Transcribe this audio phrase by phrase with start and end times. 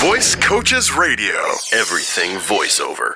[0.00, 1.34] Voice Coaches Radio.
[1.72, 3.14] Everything voiceover.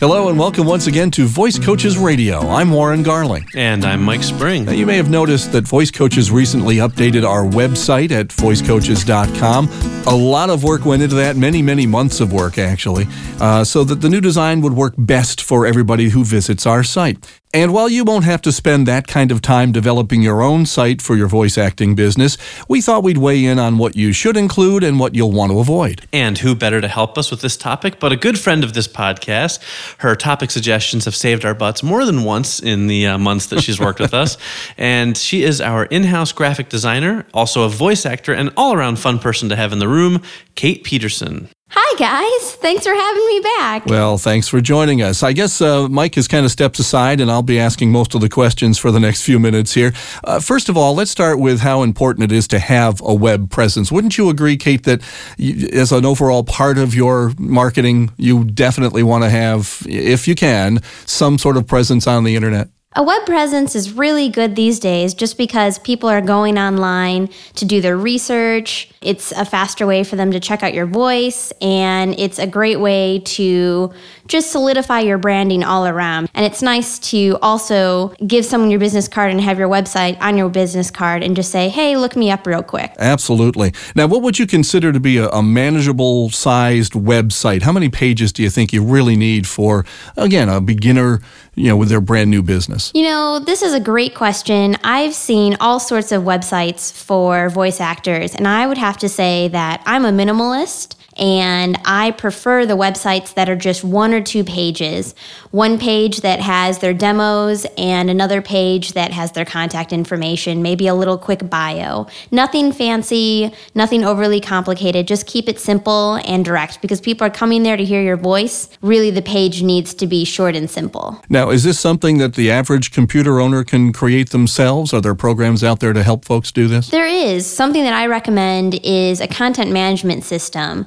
[0.00, 2.40] Hello and welcome once again to Voice Coaches Radio.
[2.40, 3.46] I'm Warren Garling.
[3.54, 4.64] And I'm Mike Spring.
[4.64, 9.68] Now, you may have noticed that Voice Coaches recently updated our website at voicecoaches.com.
[10.08, 13.06] A lot of work went into that, many, many months of work actually,
[13.40, 17.40] uh, so that the new design would work best for everybody who visits our site.
[17.56, 21.00] And while you won't have to spend that kind of time developing your own site
[21.00, 22.36] for your voice acting business,
[22.68, 25.58] we thought we'd weigh in on what you should include and what you'll want to
[25.58, 26.06] avoid.
[26.12, 28.86] And who better to help us with this topic but a good friend of this
[28.86, 29.60] podcast?
[30.00, 33.62] Her topic suggestions have saved our butts more than once in the uh, months that
[33.62, 34.36] she's worked with us.
[34.76, 38.98] And she is our in house graphic designer, also a voice actor, and all around
[38.98, 40.20] fun person to have in the room,
[40.54, 41.48] Kate Peterson.
[41.68, 42.54] Hi, guys.
[42.54, 43.86] Thanks for having me back.
[43.86, 45.22] Well, thanks for joining us.
[45.22, 48.20] I guess uh, Mike has kind of stepped aside, and I'll be asking most of
[48.20, 49.92] the questions for the next few minutes here.
[50.22, 53.50] Uh, first of all, let's start with how important it is to have a web
[53.50, 53.90] presence.
[53.90, 55.02] Wouldn't you agree, Kate, that
[55.38, 60.36] you, as an overall part of your marketing, you definitely want to have, if you
[60.36, 62.68] can, some sort of presence on the internet?
[62.98, 67.66] A web presence is really good these days just because people are going online to
[67.66, 68.88] do their research.
[69.02, 72.80] It's a faster way for them to check out your voice, and it's a great
[72.80, 73.92] way to
[74.28, 76.30] just solidify your branding all around.
[76.32, 80.38] And it's nice to also give someone your business card and have your website on
[80.38, 82.92] your business card and just say, hey, look me up real quick.
[82.98, 83.74] Absolutely.
[83.94, 87.60] Now, what would you consider to be a, a manageable sized website?
[87.60, 89.84] How many pages do you think you really need for,
[90.16, 91.20] again, a beginner?
[91.56, 92.92] You know, with their brand new business?
[92.94, 94.76] You know, this is a great question.
[94.84, 99.48] I've seen all sorts of websites for voice actors, and I would have to say
[99.48, 104.44] that I'm a minimalist and I prefer the websites that are just one or two
[104.44, 105.14] pages.
[105.50, 110.86] One page that has their demos and another page that has their contact information, maybe
[110.86, 112.06] a little quick bio.
[112.30, 115.08] Nothing fancy, nothing overly complicated.
[115.08, 118.68] Just keep it simple and direct because people are coming there to hear your voice.
[118.82, 121.22] Really, the page needs to be short and simple.
[121.28, 124.92] Now, is this something that the average computer owner can create themselves?
[124.92, 126.90] Are there programs out there to help folks do this?
[126.90, 127.46] There is.
[127.46, 130.86] Something that I recommend is a content management system.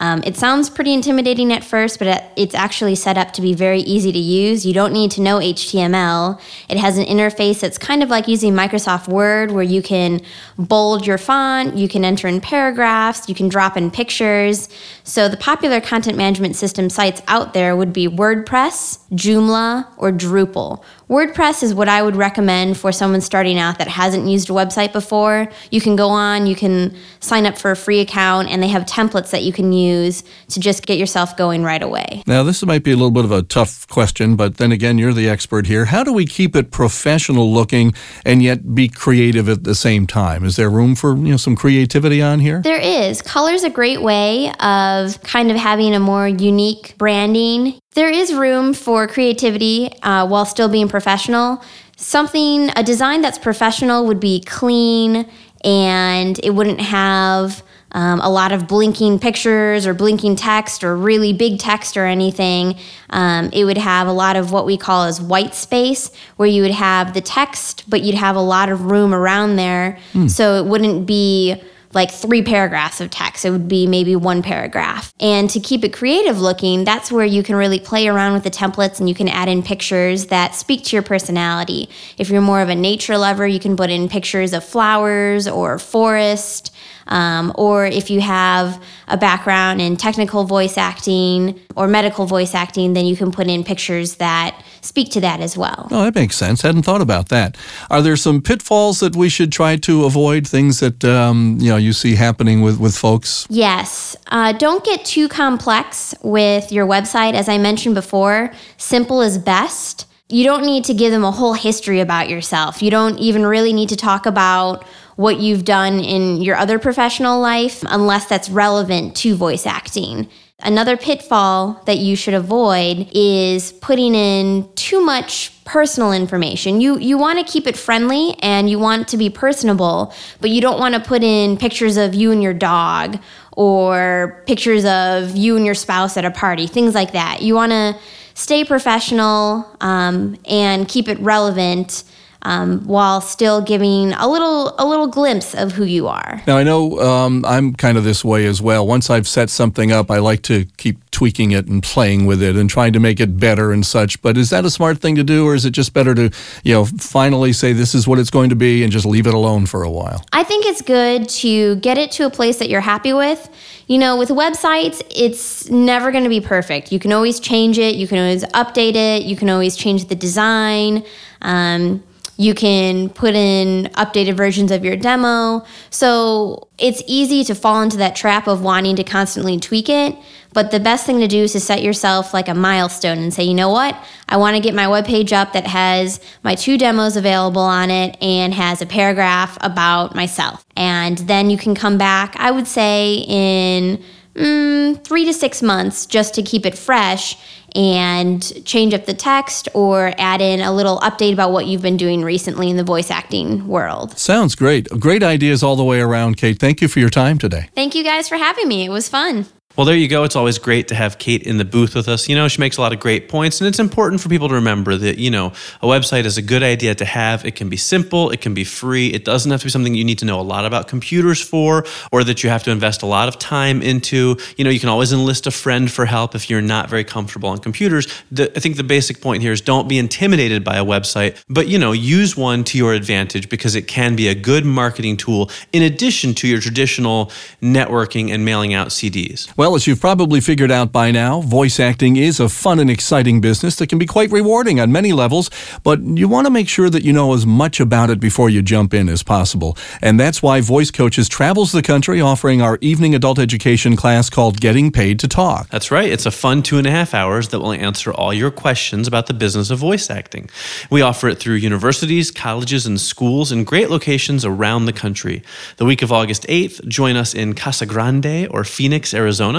[0.00, 3.80] Um, it sounds pretty intimidating at first, but it's actually set up to be very
[3.80, 4.64] easy to use.
[4.64, 6.40] You don't need to know HTML.
[6.70, 10.22] It has an interface that's kind of like using Microsoft Word, where you can
[10.58, 14.70] bold your font, you can enter in paragraphs, you can drop in pictures.
[15.04, 20.82] So the popular content management system sites out there would be WordPress, Joomla, or Drupal.
[21.10, 24.92] WordPress is what I would recommend for someone starting out that hasn't used a website
[24.92, 25.48] before.
[25.70, 28.86] You can go on, you can sign up for a free account, and they have
[28.86, 32.22] templates that you can use to just get yourself going right away.
[32.26, 35.12] Now, this might be a little bit of a tough question, but then again, you're
[35.12, 35.86] the expert here.
[35.86, 37.92] How do we keep it professional looking
[38.24, 40.44] and yet be creative at the same time?
[40.44, 42.60] Is there room for you know some creativity on here?
[42.62, 43.22] There is.
[43.22, 47.78] Color's a great way of kind of having a more unique branding.
[47.94, 51.62] There is room for creativity uh, while still being professional.
[51.96, 55.28] Something, a design that's professional would be clean
[55.62, 57.62] and it wouldn't have
[57.92, 62.76] um, a lot of blinking pictures or blinking text or really big text or anything.
[63.10, 66.62] Um, it would have a lot of what we call as white space, where you
[66.62, 69.98] would have the text, but you'd have a lot of room around there.
[70.12, 70.30] Mm.
[70.30, 71.60] So it wouldn't be
[71.92, 73.44] like three paragraphs of text.
[73.44, 75.12] It would be maybe one paragraph.
[75.18, 78.50] And to keep it creative looking, that's where you can really play around with the
[78.50, 81.88] templates and you can add in pictures that speak to your personality.
[82.16, 85.78] If you're more of a nature lover, you can put in pictures of flowers or
[85.78, 86.72] forest.
[87.10, 92.92] Um, or if you have a background in technical voice acting or medical voice acting,
[92.92, 95.88] then you can put in pictures that speak to that as well.
[95.90, 96.62] Oh, that makes sense.
[96.62, 97.56] Hadn't thought about that.
[97.90, 100.46] Are there some pitfalls that we should try to avoid?
[100.46, 103.46] Things that um, you know you see happening with with folks?
[103.50, 104.16] Yes.
[104.28, 107.34] Uh, don't get too complex with your website.
[107.34, 110.06] As I mentioned before, simple is best.
[110.28, 112.82] You don't need to give them a whole history about yourself.
[112.82, 114.84] You don't even really need to talk about
[115.16, 120.28] what you've done in your other professional life unless that's relevant to voice acting.
[120.62, 126.80] Another pitfall that you should avoid is putting in too much personal information.
[126.80, 130.60] You you want to keep it friendly and you want to be personable, but you
[130.60, 133.18] don't want to put in pictures of you and your dog
[133.52, 137.40] or pictures of you and your spouse at a party, things like that.
[137.40, 137.96] You want to
[138.34, 142.04] stay professional um, and keep it relevant
[142.42, 146.42] um, while still giving a little a little glimpse of who you are.
[146.46, 148.86] Now I know um, I'm kind of this way as well.
[148.86, 152.56] Once I've set something up, I like to keep tweaking it and playing with it
[152.56, 154.22] and trying to make it better and such.
[154.22, 156.30] But is that a smart thing to do, or is it just better to,
[156.64, 159.34] you know, finally say this is what it's going to be and just leave it
[159.34, 160.24] alone for a while?
[160.32, 163.48] I think it's good to get it to a place that you're happy with.
[163.86, 166.92] You know, with websites, it's never going to be perfect.
[166.92, 170.14] You can always change it, you can always update it, you can always change the
[170.14, 171.04] design.
[171.42, 172.02] Um,
[172.40, 175.62] you can put in updated versions of your demo.
[175.90, 180.16] So it's easy to fall into that trap of wanting to constantly tweak it.
[180.54, 183.44] But the best thing to do is to set yourself like a milestone and say,
[183.44, 183.94] you know what?
[184.26, 188.16] I want to get my webpage up that has my two demos available on it
[188.22, 190.64] and has a paragraph about myself.
[190.76, 194.02] And then you can come back, I would say, in
[194.40, 197.36] mm, three to six months just to keep it fresh
[197.74, 201.96] and change up the text or add in a little update about what you've been
[201.96, 204.18] doing recently in the voice acting world.
[204.18, 204.88] Sounds great.
[204.98, 206.58] Great ideas all the way around, Kate.
[206.58, 207.68] Thank you for your time today.
[207.74, 208.84] Thank you guys for having me.
[208.84, 209.46] It was fun.
[209.76, 210.24] Well, there you go.
[210.24, 212.28] It's always great to have Kate in the booth with us.
[212.28, 214.54] You know, she makes a lot of great points, and it's important for people to
[214.56, 217.44] remember that, you know, a website is a good idea to have.
[217.44, 219.06] It can be simple, it can be free.
[219.12, 221.86] It doesn't have to be something you need to know a lot about computers for
[222.10, 224.36] or that you have to invest a lot of time into.
[224.56, 227.48] You know, you can always enlist a friend for help if you're not very comfortable
[227.48, 228.08] on computers.
[228.32, 231.68] The, I think the basic point here is don't be intimidated by a website, but,
[231.68, 235.48] you know, use one to your advantage because it can be a good marketing tool
[235.72, 237.26] in addition to your traditional
[237.62, 239.48] networking and mailing out CDs.
[239.60, 243.42] Well, as you've probably figured out by now, voice acting is a fun and exciting
[243.42, 245.50] business that can be quite rewarding on many levels,
[245.82, 248.62] but you want to make sure that you know as much about it before you
[248.62, 249.76] jump in as possible.
[250.00, 254.62] And that's why Voice Coaches travels the country offering our evening adult education class called
[254.62, 255.68] Getting Paid to Talk.
[255.68, 256.10] That's right.
[256.10, 259.26] It's a fun two and a half hours that will answer all your questions about
[259.26, 260.48] the business of voice acting.
[260.88, 265.42] We offer it through universities, colleges, and schools in great locations around the country.
[265.76, 269.49] The week of August 8th, join us in Casa Grande or Phoenix, Arizona.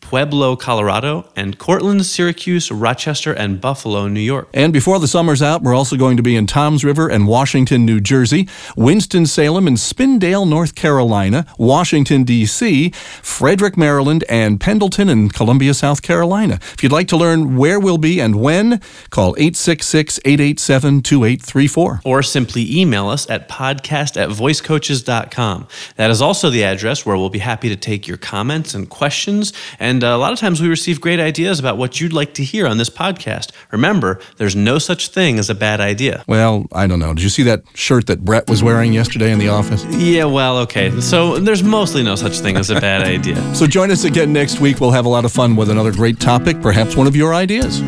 [0.00, 4.50] Pueblo, Colorado, and Cortland, Syracuse, Rochester, and Buffalo, New York.
[4.52, 7.86] And before the summer's out, we're also going to be in Toms River and Washington,
[7.86, 8.46] New Jersey,
[8.76, 12.90] Winston-Salem and Spindale, North Carolina, Washington, D.C.,
[13.22, 16.58] Frederick, Maryland, and Pendleton and Columbia, South Carolina.
[16.74, 22.00] If you'd like to learn where we'll be and when, call 866-887-2834.
[22.04, 25.68] Or simply email us at podcast at voicecoaches.com.
[25.96, 29.31] That is also the address where we'll be happy to take your comments and questions
[29.78, 32.44] and uh, a lot of times we receive great ideas about what you'd like to
[32.44, 33.50] hear on this podcast.
[33.70, 36.24] Remember, there's no such thing as a bad idea.
[36.26, 37.14] Well, I don't know.
[37.14, 39.84] Did you see that shirt that Brett was wearing yesterday in the office?
[39.86, 41.00] Yeah, well, okay.
[41.00, 43.40] So there's mostly no such thing as a bad idea.
[43.62, 44.80] So join us again next week.
[44.80, 47.78] We'll have a lot of fun with another great topic, perhaps one of your ideas.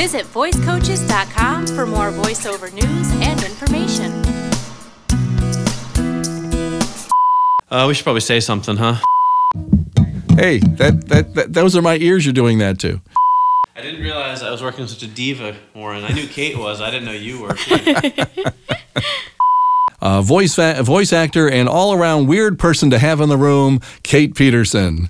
[0.00, 4.12] Visit voicecoaches.com for more voiceover news and information.
[7.70, 8.96] Uh, we should probably say something, huh?
[10.36, 13.00] Hey, that, that, that those are my ears you're doing that to.
[13.76, 16.04] I didn't realize I was working with such a diva, Warren.
[16.04, 16.80] I knew Kate was.
[16.80, 17.56] I didn't know you were.
[20.00, 23.80] uh, voice fa- voice actor and all around weird person to have in the room,
[24.02, 25.06] Kate Peterson.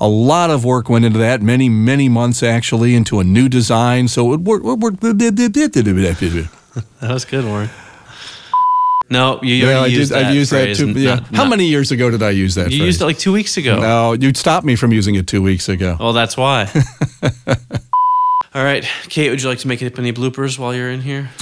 [0.00, 4.08] A lot of work went into that, many many months actually, into a new design.
[4.08, 4.64] So it worked.
[7.00, 7.70] that was good, Warren.
[9.10, 10.12] No, you yeah, I did.
[10.12, 10.90] I've used that too.
[10.90, 11.14] Yeah.
[11.14, 12.70] Not, How not, many years ago did I use that?
[12.70, 12.86] You phrase?
[12.86, 13.80] used it like two weeks ago.
[13.80, 15.96] No, you stopped me from using it two weeks ago.
[15.98, 16.70] Well, that's why.
[18.54, 21.30] All right, Kate, would you like to make up any bloopers while you're in here?